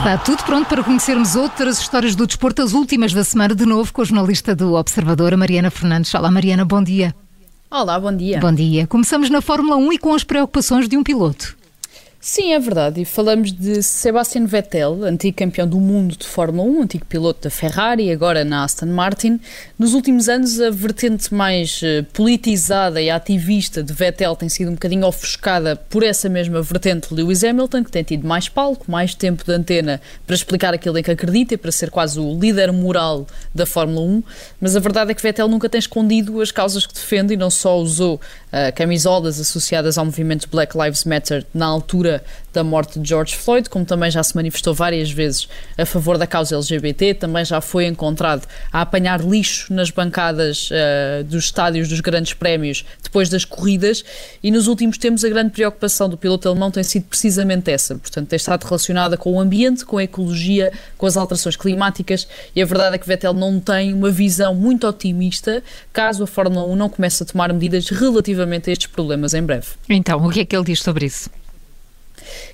[0.00, 3.92] Está tudo pronto para conhecermos outras histórias do desporto, as últimas da semana, de novo
[3.92, 6.14] com a jornalista do Observador, Mariana Fernandes.
[6.14, 7.14] Olá, Mariana, bom dia.
[7.70, 8.40] Olá, bom dia.
[8.40, 8.86] Bom dia.
[8.86, 11.59] Começamos na Fórmula 1 e com as preocupações de um piloto.
[12.22, 13.00] Sim, é verdade.
[13.00, 17.48] E falamos de Sebastian Vettel, antigo campeão do mundo de Fórmula 1, antigo piloto da
[17.48, 19.40] Ferrari agora na Aston Martin.
[19.78, 24.74] Nos últimos anos, a vertente mais eh, politizada e ativista de Vettel tem sido um
[24.74, 29.14] bocadinho ofuscada por essa mesma vertente de Lewis Hamilton, que tem tido mais palco, mais
[29.14, 32.70] tempo de antena para explicar aquilo em que acredita e para ser quase o líder
[32.70, 34.22] moral da Fórmula 1.
[34.60, 37.48] Mas a verdade é que Vettel nunca tem escondido as causas que defende e não
[37.48, 42.98] só usou uh, camisolas associadas ao movimento Black Lives Matter na altura altura da morte
[42.98, 47.14] de George Floyd, como também já se manifestou várias vezes a favor da causa LGBT,
[47.14, 52.84] também já foi encontrado a apanhar lixo nas bancadas uh, dos estádios dos grandes prémios
[53.00, 54.04] depois das corridas
[54.42, 58.28] e nos últimos tempos a grande preocupação do piloto alemão tem sido precisamente essa, portanto
[58.28, 62.66] tem estado relacionada com o ambiente, com a ecologia, com as alterações climáticas e a
[62.66, 66.88] verdade é que Vettel não tem uma visão muito otimista caso a Fórmula 1 não
[66.88, 69.68] comece a tomar medidas relativamente a estes problemas em breve.
[69.88, 71.30] Então, o que é que ele diz sobre isso?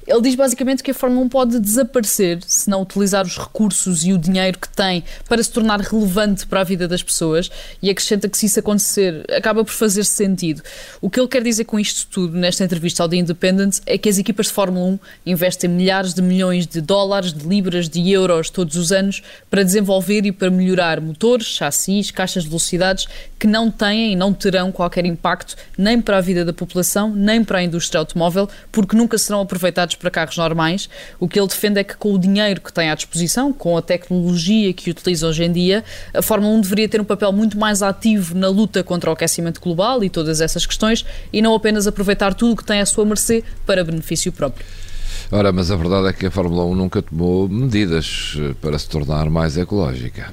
[0.07, 4.13] Ele diz basicamente que a Fórmula 1 pode desaparecer se não utilizar os recursos e
[4.13, 7.51] o dinheiro que tem para se tornar relevante para a vida das pessoas
[7.83, 10.63] e acrescenta que se isso acontecer acaba por fazer sentido.
[11.01, 14.09] O que ele quer dizer com isto tudo nesta entrevista ao The Independent é que
[14.09, 18.51] as equipas de Fórmula 1 investem milhares de milhões de dólares, de libras, de euros
[18.51, 23.07] todos os anos para desenvolver e para melhorar motores, chassis, caixas de velocidades
[23.39, 27.45] que não têm e não terão qualquer impacto nem para a vida da população, nem
[27.45, 30.89] para a indústria automóvel, porque nunca serão aproveitados para carros normais.
[31.19, 33.83] O que ele defende é que com o dinheiro que tem à disposição, com a
[33.83, 37.83] tecnologia que utiliza hoje em dia, a Fórmula 1 deveria ter um papel muito mais
[37.83, 42.35] ativo na luta contra o aquecimento global e todas essas questões e não apenas aproveitar
[42.35, 44.65] tudo o que tem à sua mercê para benefício próprio.
[45.31, 48.89] Ora, mas a verdade é que a Fórmula 1 nunca tomou medidas eh, para se
[48.89, 50.33] tornar mais ecológica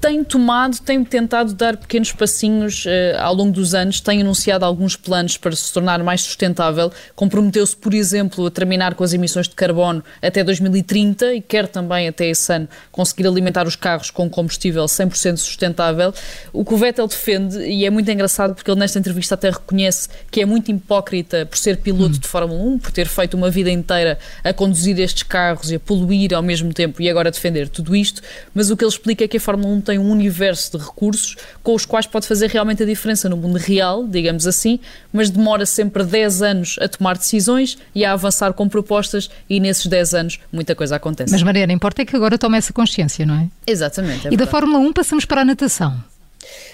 [0.00, 4.96] tem tomado, tem tentado dar pequenos passinhos uh, ao longo dos anos, tem anunciado alguns
[4.96, 6.90] planos para se tornar mais sustentável.
[7.14, 12.08] Comprometeu-se, por exemplo, a terminar com as emissões de carbono até 2030 e quer também
[12.08, 16.14] até esse ano conseguir alimentar os carros com combustível 100% sustentável.
[16.50, 20.08] O que o Vettel defende, e é muito engraçado porque ele nesta entrevista até reconhece
[20.30, 22.20] que é muito hipócrita por ser piloto hum.
[22.20, 25.80] de Fórmula 1, por ter feito uma vida inteira a conduzir estes carros e a
[25.80, 28.22] poluir ao mesmo tempo e agora defender tudo isto,
[28.54, 31.36] mas o que ele explica é que a Fórmula 1 tem um universo de recursos
[31.64, 34.78] com os quais pode fazer realmente a diferença no mundo real, digamos assim,
[35.12, 39.86] mas demora sempre 10 anos a tomar decisões e a avançar com propostas e nesses
[39.86, 41.32] 10 anos muita coisa acontece.
[41.32, 43.48] Mas Mariana, importa é que agora tome essa consciência, não é?
[43.66, 44.28] Exatamente.
[44.28, 46.00] É e da Fórmula 1 passamos para a natação.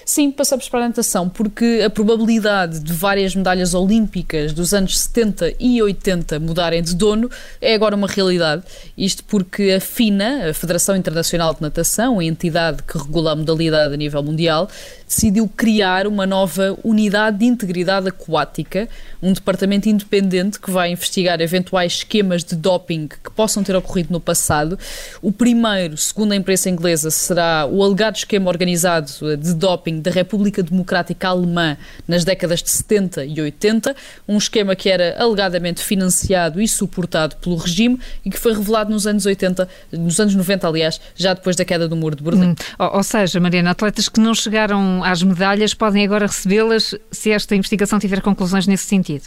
[0.09, 5.55] Sim, passamos para a natação, porque a probabilidade de várias medalhas olímpicas dos anos 70
[5.59, 7.29] e 80 mudarem de dono
[7.61, 8.63] é agora uma realidade.
[8.97, 13.95] Isto porque a FINA, a Federação Internacional de Natação, a entidade que regula a modalidade
[13.95, 14.71] a nível mundial,
[15.09, 18.89] decidiu criar uma nova unidade de integridade aquática,
[19.21, 24.21] um departamento independente que vai investigar eventuais esquemas de doping que possam ter ocorrido no
[24.21, 24.79] passado.
[25.21, 29.66] O primeiro, segundo a imprensa inglesa, será o alegado esquema organizado de doping
[30.01, 33.97] da República Democrática Alemã nas décadas de 70 e 80,
[34.29, 39.07] um esquema que era alegadamente financiado e suportado pelo regime e que foi revelado nos
[39.07, 42.51] anos 80, nos anos 90, aliás, já depois da queda do muro de Berlim.
[42.51, 47.31] Hum, ou, ou seja, Mariana, atletas que não chegaram às medalhas podem agora recebê-las se
[47.31, 49.27] esta investigação tiver conclusões nesse sentido.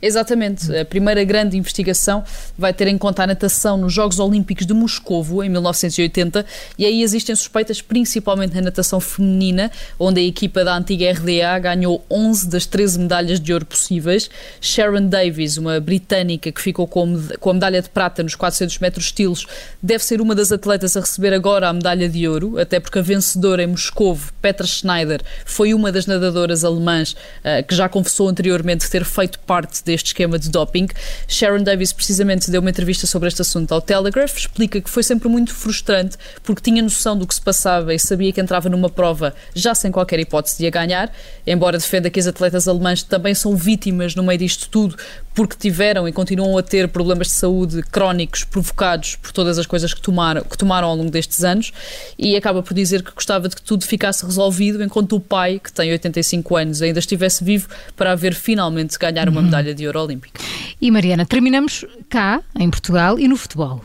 [0.00, 0.74] Exatamente.
[0.76, 2.24] A primeira grande investigação
[2.58, 6.44] vai ter em conta a natação nos Jogos Olímpicos de Moscovo, em 1980,
[6.76, 12.04] e aí existem suspeitas principalmente na natação feminina, onde a equipa da antiga RDA ganhou
[12.10, 14.28] 11 das 13 medalhas de ouro possíveis.
[14.60, 19.46] Sharon Davies, uma britânica que ficou com a medalha de prata nos 400 metros estilos,
[19.82, 23.02] deve ser uma das atletas a receber agora a medalha de ouro, até porque a
[23.02, 28.90] vencedora em Moscovo, Petra Schneider, foi uma das nadadoras alemãs uh, que já confessou anteriormente
[28.90, 30.88] ter feito parte deste esquema de doping.
[31.28, 35.28] Sharon Davis precisamente deu uma entrevista sobre este assunto ao Telegraph, explica que foi sempre
[35.28, 39.34] muito frustrante porque tinha noção do que se passava e sabia que entrava numa prova
[39.54, 41.12] já sem qualquer hipótese de a ganhar,
[41.46, 44.96] embora defenda que as atletas alemãs também são vítimas no meio disto tudo
[45.34, 49.94] porque tiveram e continuam a ter problemas de saúde crónicos provocados por todas as coisas
[49.94, 51.72] que tomaram, que tomaram ao longo destes anos
[52.18, 55.72] e acaba por dizer que gostava de que tudo ficasse resolvido enquanto o pai, que
[55.72, 59.46] tem 85 anos, ainda estivesse vivo para haver finalmente ganhar uma uhum.
[59.62, 60.40] Medalha de ouro olímpica.
[60.80, 63.82] E Mariana, terminamos cá, em Portugal e no futebol.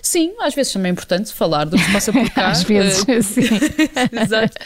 [0.00, 2.48] Sim, às vezes também é importante falar do que se passa por cá.
[2.50, 3.42] às vezes, uh, sim.
[4.12, 4.58] Exato.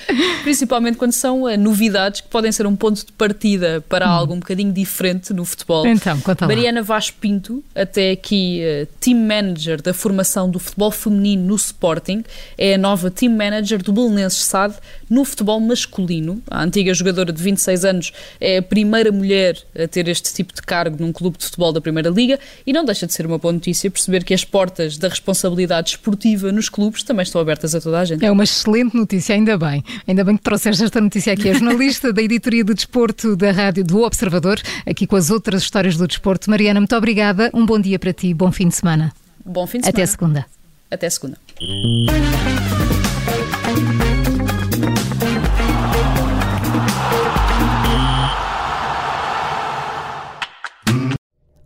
[0.42, 4.12] Principalmente quando são uh, novidades que podem ser um ponto de partida para hum.
[4.12, 5.86] algo um bocadinho diferente no futebol.
[5.86, 11.44] Então, conta Mariana Vaz Pinto, até aqui uh, team manager da formação do futebol feminino
[11.44, 12.24] no Sporting,
[12.56, 14.74] é a nova team manager do Belenenses SAD
[15.08, 16.42] no futebol masculino.
[16.50, 20.62] A antiga jogadora de 26 anos é a primeira mulher a ter este tipo de
[20.62, 23.52] cargo num clube de futebol da Primeira Liga e não deixa de ser uma boa
[23.52, 28.00] notícia perceber que as portas da responsabilidade esportiva nos clubes também estão abertas a toda
[28.00, 28.24] a gente.
[28.24, 29.84] É uma excelente notícia, ainda bem.
[30.06, 31.48] Ainda bem que trouxeste esta notícia aqui.
[31.48, 35.96] É jornalista da editoria de desporto da rádio do Observador, aqui com as outras histórias
[35.96, 36.50] do desporto.
[36.50, 37.50] Mariana, muito obrigada.
[37.52, 39.12] Um bom dia para ti, bom fim de semana.
[39.44, 40.02] Bom fim de semana.
[40.02, 40.46] Até segunda.
[40.90, 41.38] Até segunda.